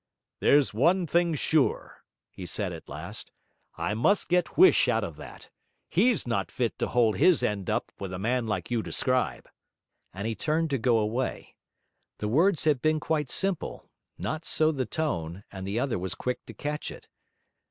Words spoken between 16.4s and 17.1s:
to catch it.